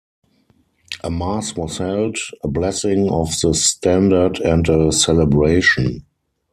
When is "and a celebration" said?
4.39-6.05